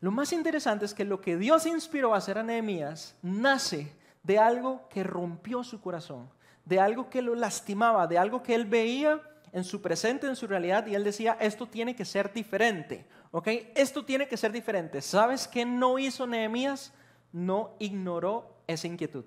[0.00, 4.38] Lo más interesante es que lo que Dios inspiró a hacer a Nehemías nace de
[4.38, 6.28] algo que rompió su corazón,
[6.64, 9.20] de algo que lo lastimaba, de algo que él veía
[9.52, 13.48] en su presente, en su realidad, y él decía, esto tiene que ser diferente, ¿ok?
[13.74, 15.02] Esto tiene que ser diferente.
[15.02, 16.92] ¿Sabes qué no hizo Nehemías?
[17.32, 19.24] No ignoró esa inquietud.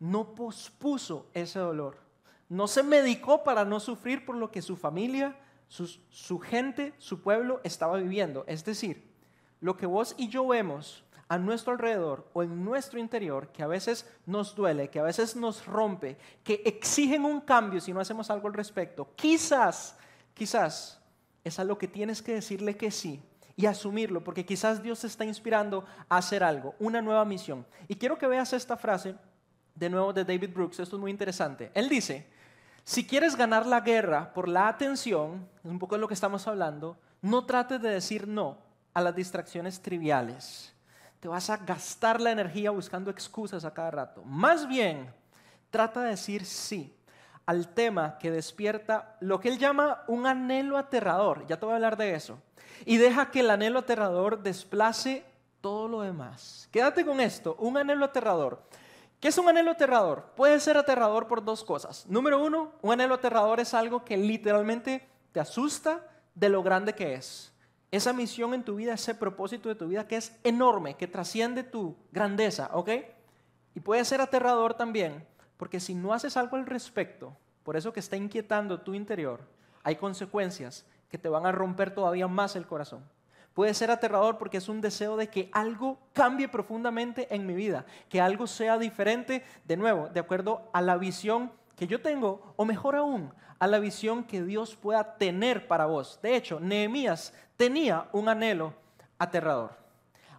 [0.00, 1.98] No pospuso ese dolor.
[2.48, 5.36] No se medicó para no sufrir por lo que su familia,
[5.74, 8.44] su, gente, su pueblo estaba viviendo.
[8.46, 9.10] Es decir,
[9.60, 13.66] lo que vos y yo vemos a nuestro alrededor o en nuestro interior, que a
[13.66, 18.30] veces nos duele, que a veces nos rompe, que exigen un cambio si no hacemos
[18.30, 19.96] algo al respecto, quizás,
[20.32, 21.00] quizás
[21.42, 23.20] es a lo que tienes que decirle que sí
[23.56, 27.66] y asumirlo, porque quizás Dios te está inspirando a hacer algo, una nueva misión.
[27.88, 29.16] Y quiero que veas esta frase
[29.74, 31.72] de nuevo de David Brooks, esto es muy interesante.
[31.74, 32.28] Él dice,
[32.84, 36.46] si quieres ganar la guerra por la atención, es un poco de lo que estamos
[36.46, 38.58] hablando, no trates de decir no
[38.92, 40.74] a las distracciones triviales.
[41.18, 44.22] Te vas a gastar la energía buscando excusas a cada rato.
[44.24, 45.10] Más bien,
[45.70, 46.94] trata de decir sí
[47.46, 51.46] al tema que despierta lo que él llama un anhelo aterrador.
[51.46, 52.38] Ya te voy a hablar de eso.
[52.84, 55.24] Y deja que el anhelo aterrador desplace
[55.62, 56.68] todo lo demás.
[56.70, 58.62] Quédate con esto, un anhelo aterrador.
[59.24, 60.32] ¿Qué es un anhelo aterrador?
[60.36, 62.04] Puede ser aterrador por dos cosas.
[62.10, 67.14] Número uno, un anhelo aterrador es algo que literalmente te asusta de lo grande que
[67.14, 67.50] es.
[67.90, 71.62] Esa misión en tu vida, ese propósito de tu vida que es enorme, que trasciende
[71.62, 72.90] tu grandeza, ¿ok?
[73.74, 78.00] Y puede ser aterrador también, porque si no haces algo al respecto, por eso que
[78.00, 79.40] está inquietando tu interior,
[79.84, 83.02] hay consecuencias que te van a romper todavía más el corazón.
[83.54, 87.86] Puede ser aterrador porque es un deseo de que algo cambie profundamente en mi vida,
[88.08, 92.64] que algo sea diferente, de nuevo, de acuerdo a la visión que yo tengo, o
[92.64, 96.18] mejor aún, a la visión que Dios pueda tener para vos.
[96.20, 98.74] De hecho, Nehemías tenía un anhelo
[99.18, 99.70] aterrador,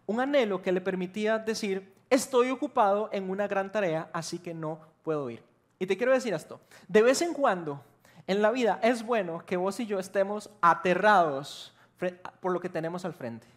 [0.05, 4.79] un anhelo que le permitía decir, estoy ocupado en una gran tarea, así que no
[5.03, 5.41] puedo ir.
[5.79, 7.81] Y te quiero decir esto, de vez en cuando
[8.27, 11.74] en la vida es bueno que vos y yo estemos aterrados
[12.39, 13.47] por lo que tenemos al frente.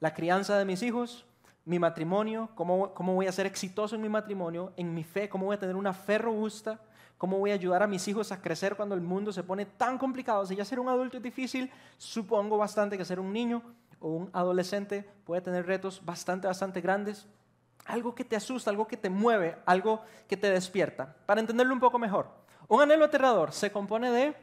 [0.00, 1.26] La crianza de mis hijos,
[1.64, 5.46] mi matrimonio, cómo, cómo voy a ser exitoso en mi matrimonio, en mi fe, cómo
[5.46, 6.80] voy a tener una fe robusta,
[7.18, 9.98] cómo voy a ayudar a mis hijos a crecer cuando el mundo se pone tan
[9.98, 10.46] complicado.
[10.46, 13.62] Si ya ser un adulto es difícil, supongo bastante que ser un niño
[14.00, 17.26] o un adolescente puede tener retos bastante, bastante grandes.
[17.84, 21.14] Algo que te asusta, algo que te mueve, algo que te despierta.
[21.26, 22.28] Para entenderlo un poco mejor,
[22.68, 24.34] un anhelo aterrador se compone de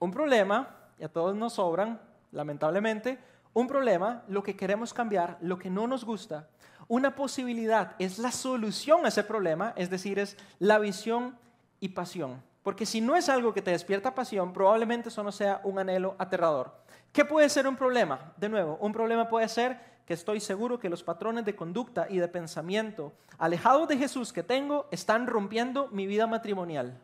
[0.00, 2.00] un problema, y a todos nos sobran,
[2.32, 3.18] lamentablemente,
[3.54, 6.48] un problema, lo que queremos cambiar, lo que no nos gusta.
[6.86, 11.36] Una posibilidad es la solución a ese problema, es decir, es la visión
[11.80, 12.42] y pasión.
[12.62, 16.14] Porque si no es algo que te despierta pasión, probablemente eso no sea un anhelo
[16.18, 16.74] aterrador.
[17.12, 18.32] ¿Qué puede ser un problema?
[18.36, 22.18] De nuevo, un problema puede ser que estoy seguro que los patrones de conducta y
[22.18, 26.98] de pensamiento alejados de Jesús que tengo están rompiendo mi vida matrimonial.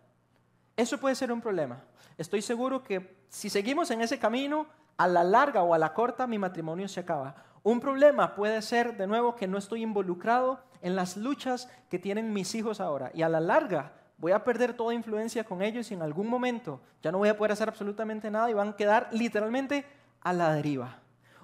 [0.77, 1.83] Eso puede ser un problema.
[2.17, 6.27] Estoy seguro que si seguimos en ese camino, a la larga o a la corta
[6.27, 7.35] mi matrimonio se acaba.
[7.63, 12.33] Un problema puede ser, de nuevo, que no estoy involucrado en las luchas que tienen
[12.33, 13.11] mis hijos ahora.
[13.15, 16.81] Y a la larga voy a perder toda influencia con ellos y en algún momento
[17.03, 19.87] ya no voy a poder hacer absolutamente nada y van a quedar literalmente
[20.21, 20.99] a la deriva.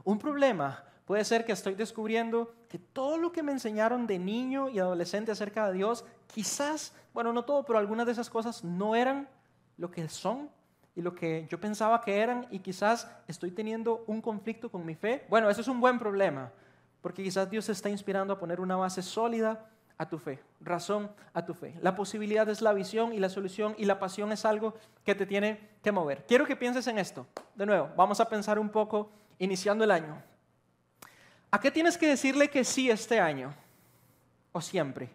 [0.04, 4.68] Un problema puede ser que estoy descubriendo que todo lo que me enseñaron de niño
[4.68, 8.94] y adolescente acerca de Dios, quizás, bueno, no todo, pero algunas de esas cosas no
[8.94, 9.28] eran
[9.76, 10.50] lo que son
[10.94, 14.94] y lo que yo pensaba que eran y quizás estoy teniendo un conflicto con mi
[14.94, 15.24] fe.
[15.28, 16.52] Bueno, eso es un buen problema,
[17.00, 19.66] porque quizás Dios se está inspirando a poner una base sólida
[20.00, 21.74] a tu fe, razón a tu fe.
[21.82, 24.74] La posibilidad es la visión y la solución y la pasión es algo
[25.04, 26.24] que te tiene que mover.
[26.26, 27.26] Quiero que pienses en esto.
[27.54, 30.22] De nuevo, vamos a pensar un poco iniciando el año.
[31.50, 33.54] ¿A qué tienes que decirle que sí este año?
[34.52, 35.10] ¿O siempre?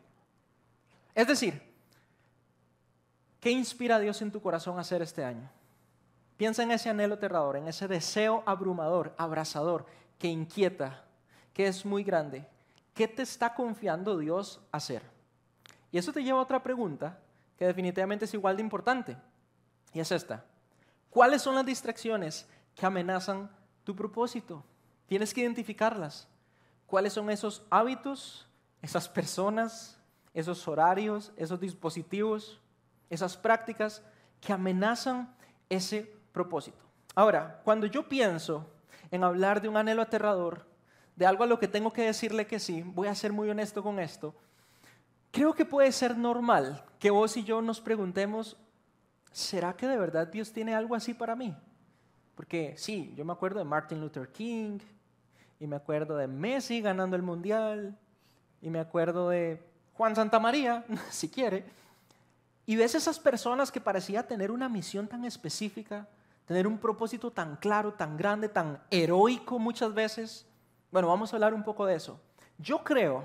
[1.16, 1.62] Es decir,
[3.40, 5.50] ¿qué inspira a Dios en tu corazón a hacer este año?
[6.38, 9.86] Piensa en ese anhelo aterrador, en ese deseo abrumador, abrazador,
[10.20, 11.06] que inquieta,
[11.54, 12.46] que es muy grande.
[12.94, 15.02] ¿Qué te está confiando Dios hacer?
[15.92, 17.20] Y eso te lleva a otra pregunta
[17.58, 19.18] que definitivamente es igual de importante.
[19.94, 20.44] Y es esta.
[21.10, 23.50] ¿Cuáles son las distracciones que amenazan
[23.86, 24.64] tu propósito?
[25.08, 26.28] Tienes que identificarlas.
[26.86, 28.48] ¿Cuáles son esos hábitos,
[28.82, 29.98] esas personas,
[30.34, 32.60] esos horarios, esos dispositivos,
[33.10, 34.04] esas prácticas
[34.42, 35.34] que amenazan
[35.70, 36.78] ese propósito.
[37.16, 38.70] Ahora, cuando yo pienso
[39.10, 40.68] en hablar de un anhelo aterrador,
[41.16, 43.82] de algo a lo que tengo que decirle que sí, voy a ser muy honesto
[43.82, 44.36] con esto,
[45.32, 48.58] creo que puede ser normal que vos y yo nos preguntemos,
[49.32, 51.56] ¿será que de verdad Dios tiene algo así para mí?
[52.36, 54.80] Porque sí, yo me acuerdo de Martin Luther King,
[55.60, 57.98] y me acuerdo de Messi ganando el Mundial,
[58.62, 61.66] y me acuerdo de Juan Santa María, si quiere,
[62.66, 66.08] y ves esas personas que parecía tener una misión tan específica,
[66.46, 70.48] tener un propósito tan claro, tan grande, tan heroico muchas veces.
[70.92, 72.20] Bueno, vamos a hablar un poco de eso.
[72.58, 73.24] Yo creo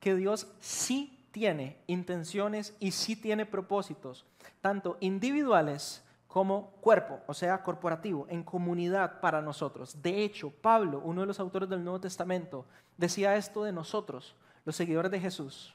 [0.00, 4.26] que Dios sí tiene intenciones y sí tiene propósitos,
[4.60, 10.02] tanto individuales como cuerpo, o sea, corporativo, en comunidad para nosotros.
[10.02, 12.66] De hecho, Pablo, uno de los autores del Nuevo Testamento,
[12.96, 15.74] decía esto de nosotros, los seguidores de Jesús.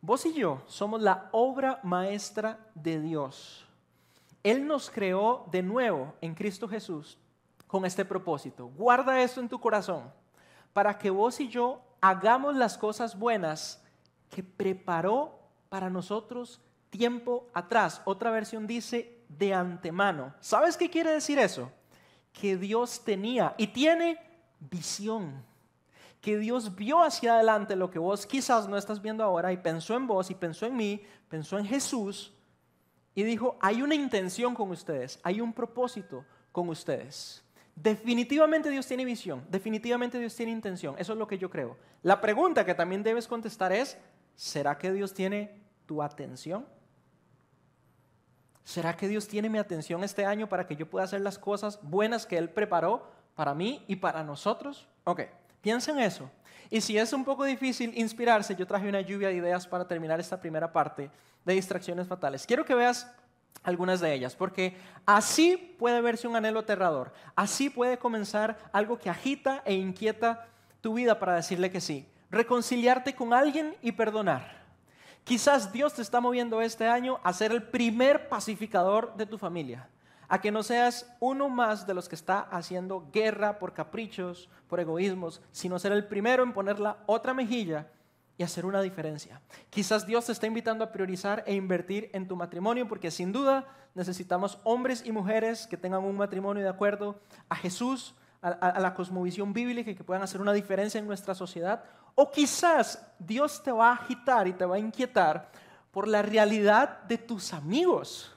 [0.00, 3.66] Vos y yo somos la obra maestra de Dios.
[4.42, 7.18] Él nos creó de nuevo en Cristo Jesús
[7.66, 8.68] con este propósito.
[8.76, 10.10] Guarda esto en tu corazón
[10.72, 13.82] para que vos y yo hagamos las cosas buenas
[14.30, 18.02] que preparó para nosotros tiempo atrás.
[18.04, 20.34] Otra versión dice de antemano.
[20.40, 21.70] ¿Sabes qué quiere decir eso?
[22.32, 24.18] Que Dios tenía y tiene
[24.58, 25.44] visión.
[26.20, 29.96] Que Dios vio hacia adelante lo que vos quizás no estás viendo ahora y pensó
[29.96, 32.34] en vos y pensó en mí, pensó en Jesús
[33.14, 37.42] y dijo, hay una intención con ustedes, hay un propósito con ustedes.
[37.74, 41.76] Definitivamente Dios tiene visión, definitivamente Dios tiene intención, eso es lo que yo creo.
[42.02, 43.96] La pregunta que también debes contestar es,
[44.36, 46.66] ¿será que Dios tiene tu atención?
[48.64, 51.80] ¿Será que Dios tiene mi atención este año para que yo pueda hacer las cosas
[51.82, 54.86] buenas que Él preparó para mí y para nosotros?
[55.04, 55.22] Ok,
[55.60, 56.30] piensa en eso.
[56.70, 60.20] Y si es un poco difícil inspirarse, yo traje una lluvia de ideas para terminar
[60.20, 61.10] esta primera parte
[61.44, 62.46] de distracciones fatales.
[62.46, 63.10] Quiero que veas
[63.64, 69.10] algunas de ellas, porque así puede verse un anhelo aterrador, así puede comenzar algo que
[69.10, 70.46] agita e inquieta
[70.80, 74.60] tu vida para decirle que sí, reconciliarte con alguien y perdonar.
[75.24, 79.88] Quizás Dios te está moviendo este año a ser el primer pacificador de tu familia,
[80.30, 84.78] a que no seas uno más de los que está haciendo guerra por caprichos, por
[84.78, 87.88] egoísmos, sino ser el primero en poner la otra mejilla
[88.38, 89.42] y hacer una diferencia.
[89.70, 93.66] Quizás Dios te está invitando a priorizar e invertir en tu matrimonio porque sin duda
[93.96, 99.52] necesitamos hombres y mujeres que tengan un matrimonio de acuerdo a Jesús, a, la cosmovisión
[99.52, 101.82] bíblica que puedan hacer una diferencia en nuestra sociedad.
[102.14, 105.50] O quizás Dios te va a agitar y te va a inquietar
[105.90, 108.32] por la realidad de tus amigos.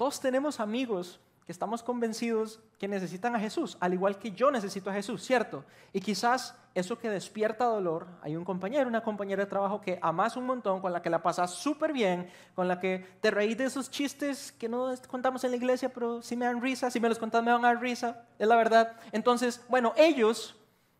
[0.00, 4.88] Todos tenemos amigos que estamos convencidos que necesitan a Jesús, al igual que yo necesito
[4.88, 5.62] a Jesús, ¿cierto?
[5.92, 10.38] Y quizás eso que despierta dolor, hay un compañero, una compañera de trabajo que amas
[10.38, 13.64] un montón, con la que la pasas súper bien, con la que te reís de
[13.64, 17.10] esos chistes que no contamos en la iglesia, pero si me dan risa, si me
[17.10, 18.96] los contas me van a dar risa, es la verdad.
[19.12, 20.56] Entonces, bueno, ellos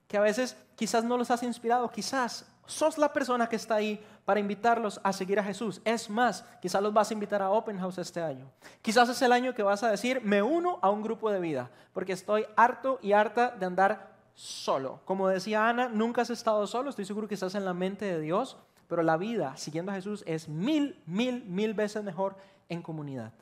[0.08, 4.02] que a veces quizás no los has inspirado, quizás sos la persona que está ahí
[4.24, 5.80] para invitarlos a seguir a Jesús.
[5.84, 8.50] Es más, quizás los vas a invitar a Open House este año.
[8.80, 11.70] Quizás es el año que vas a decir, me uno a un grupo de vida,
[11.92, 15.00] porque estoy harto y harta de andar solo.
[15.04, 18.20] Como decía Ana, nunca has estado solo, estoy seguro que estás en la mente de
[18.20, 18.56] Dios,
[18.88, 22.36] pero la vida siguiendo a Jesús es mil, mil, mil veces mejor
[22.68, 23.32] en comunidad.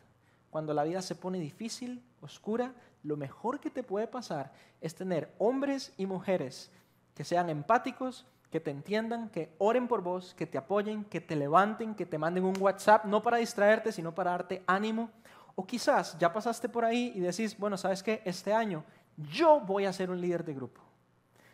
[0.51, 5.33] Cuando la vida se pone difícil, oscura, lo mejor que te puede pasar es tener
[5.39, 6.71] hombres y mujeres
[7.15, 11.37] que sean empáticos, que te entiendan, que oren por vos, que te apoyen, que te
[11.37, 15.11] levanten, que te manden un WhatsApp, no para distraerte, sino para darte ánimo.
[15.55, 18.23] O quizás ya pasaste por ahí y decís, bueno, ¿sabes qué?
[18.25, 18.85] Este año
[19.17, 20.81] yo voy a ser un líder de grupo.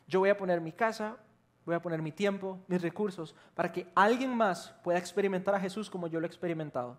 [0.06, 1.16] Yo voy a poner mi casa,
[1.64, 5.88] voy a poner mi tiempo, mis recursos, para que alguien más pueda experimentar a Jesús
[5.88, 6.98] como yo lo he experimentado.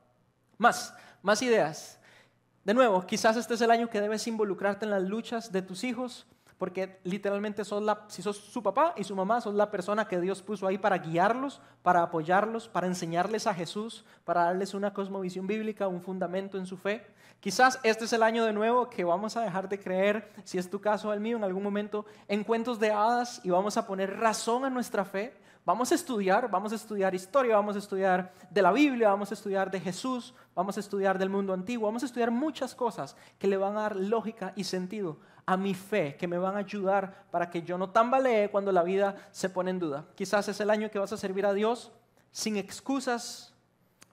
[0.57, 1.99] Más, más ideas.
[2.63, 5.83] De nuevo, quizás este es el año que debes involucrarte en las luchas de tus
[5.83, 6.25] hijos,
[6.57, 10.21] porque literalmente sos la, si sos su papá y su mamá, sos la persona que
[10.21, 15.47] Dios puso ahí para guiarlos, para apoyarlos, para enseñarles a Jesús, para darles una cosmovisión
[15.47, 17.05] bíblica, un fundamento en su fe.
[17.41, 20.69] Quizás este es el año de nuevo que vamos a dejar de creer, si es
[20.69, 23.85] tu caso o el mío, en algún momento, en cuentos de hadas y vamos a
[23.85, 25.33] poner razón a nuestra fe.
[25.65, 29.33] Vamos a estudiar, vamos a estudiar historia, vamos a estudiar de la Biblia, vamos a
[29.33, 33.47] estudiar de Jesús, vamos a estudiar del mundo antiguo, vamos a estudiar muchas cosas que
[33.47, 37.25] le van a dar lógica y sentido a mi fe, que me van a ayudar
[37.31, 40.05] para que yo no tambalee cuando la vida se pone en duda.
[40.15, 41.91] Quizás es el año que vas a servir a Dios
[42.31, 43.53] sin excusas,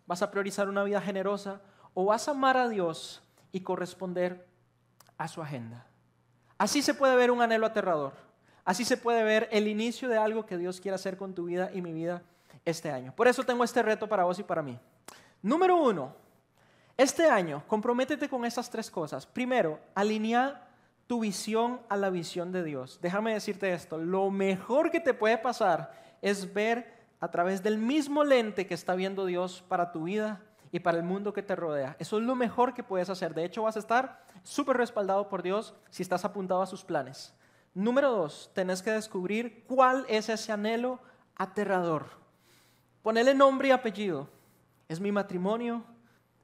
[0.07, 1.61] vas a priorizar una vida generosa
[1.95, 4.47] o vas a amar a Dios y corresponder
[5.16, 5.87] a su agenda.
[6.59, 8.12] Así se puede ver un anhelo aterrador.
[8.64, 11.71] Así se puede ver el inicio de algo que Dios quiere hacer con tu vida
[11.75, 12.23] y mi vida
[12.64, 13.12] este año.
[13.16, 14.79] Por eso tengo este reto para vos y para mí.
[15.42, 16.14] Número uno,
[16.97, 19.27] este año comprométete con estas tres cosas.
[19.27, 20.68] Primero, alinea
[21.12, 22.98] tu visión a la visión de Dios.
[23.03, 28.25] Déjame decirte esto, lo mejor que te puede pasar es ver a través del mismo
[28.25, 31.96] lente que está viendo Dios para tu vida y para el mundo que te rodea.
[31.98, 33.35] Eso es lo mejor que puedes hacer.
[33.35, 37.35] De hecho, vas a estar súper respaldado por Dios si estás apuntado a sus planes.
[37.75, 40.98] Número dos, tenés que descubrir cuál es ese anhelo
[41.37, 42.07] aterrador.
[43.03, 44.31] Ponele nombre y apellido.
[44.88, 45.85] ¿Es mi matrimonio?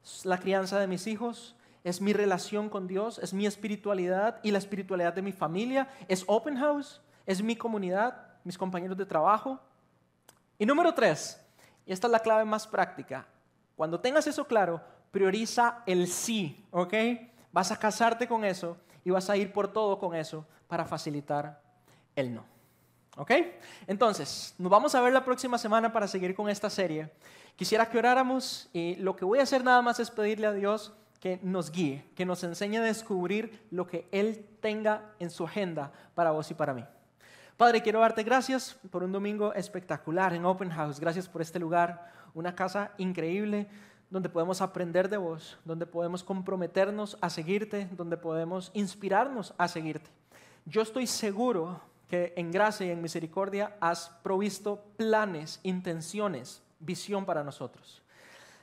[0.04, 1.56] ¿Es la crianza de mis hijos?
[1.88, 6.24] Es mi relación con Dios, es mi espiritualidad y la espiritualidad de mi familia, es
[6.26, 9.58] Open House, es mi comunidad, mis compañeros de trabajo.
[10.58, 11.40] Y número tres,
[11.86, 13.26] y esta es la clave más práctica,
[13.76, 14.80] cuando tengas eso claro,
[15.10, 16.94] prioriza el sí, ¿ok?
[17.52, 21.62] Vas a casarte con eso y vas a ir por todo con eso para facilitar
[22.14, 22.44] el no.
[23.16, 23.32] ¿Ok?
[23.86, 27.10] Entonces, nos vamos a ver la próxima semana para seguir con esta serie.
[27.56, 30.92] Quisiera que oráramos y lo que voy a hacer nada más es pedirle a Dios
[31.20, 35.92] que nos guíe, que nos enseñe a descubrir lo que Él tenga en su agenda
[36.14, 36.84] para vos y para mí.
[37.56, 41.00] Padre, quiero darte gracias por un domingo espectacular en Open House.
[41.00, 43.68] Gracias por este lugar, una casa increíble
[44.10, 50.10] donde podemos aprender de vos, donde podemos comprometernos a seguirte, donde podemos inspirarnos a seguirte.
[50.64, 57.44] Yo estoy seguro que en gracia y en misericordia has provisto planes, intenciones, visión para
[57.44, 58.02] nosotros.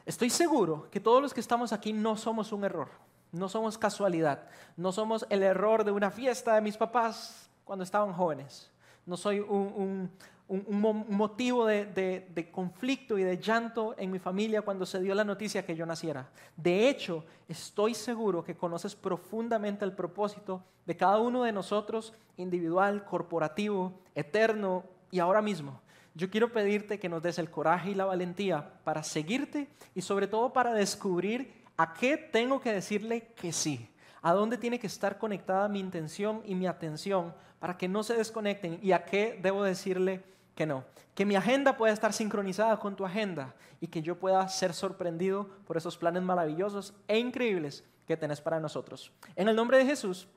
[0.05, 2.89] Estoy seguro que todos los que estamos aquí no somos un error,
[3.31, 4.47] no somos casualidad,
[4.77, 8.71] no somos el error de una fiesta de mis papás cuando estaban jóvenes,
[9.07, 10.11] no soy un,
[10.47, 15.65] motivo de, de, conflicto y de llanto en mi familia cuando se dio la noticia
[15.65, 16.29] que yo naciera.
[16.55, 23.05] De hecho, estoy seguro que conoces profundamente el propósito de cada uno de nosotros, individual,
[23.05, 25.81] corporativo, eterno y ahora mismo.
[26.15, 30.27] Yo quiero pedirte que nos des el coraje y la valentía para seguirte y sobre
[30.27, 33.89] todo para descubrir ¿A qué tengo que decirle que sí?
[34.21, 38.15] ¿A dónde tiene que estar conectada mi intención y mi atención para que no se
[38.15, 38.79] desconecten?
[38.81, 40.23] ¿Y a qué debo decirle
[40.55, 40.85] que no?
[41.13, 45.49] Que mi agenda pueda estar sincronizada con tu agenda y que yo pueda ser sorprendido
[45.65, 49.11] por esos planes maravillosos e increíbles que tenés para nosotros.
[49.35, 50.29] En el nombre de Jesús,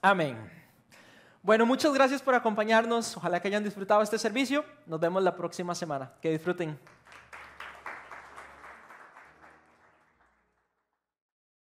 [0.00, 0.61] amén.
[1.44, 3.16] Bueno, muchas gracias por acompañarnos.
[3.16, 4.64] Ojalá que hayan disfrutado este servicio.
[4.86, 6.12] Nos vemos la próxima semana.
[6.20, 6.78] Que disfruten.